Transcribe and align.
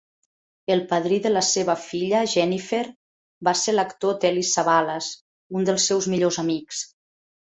El 0.75 0.79
padrí 0.91 1.17
de 1.25 1.31
la 1.33 1.41
seva 1.47 1.73
filla, 1.81 2.21
Jennifer, 2.31 2.79
va 3.47 3.53
ser 3.63 3.75
l'actor 3.75 4.15
Telly 4.23 4.45
Savalas, 4.53 5.11
un 5.61 5.69
dels 5.69 5.87
seus 5.91 6.09
millors 6.15 6.41
amics. 6.45 6.81